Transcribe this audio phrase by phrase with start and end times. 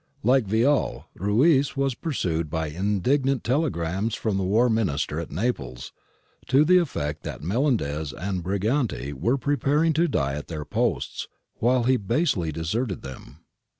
[0.23, 5.93] Like Vial, Ruiz was pursued by indignant telegrams from the War Minister at Naples
[6.47, 11.27] to the effect that Melendez and Briganti were preparing to die at their posts,
[11.59, 13.41] while he basely deserted them.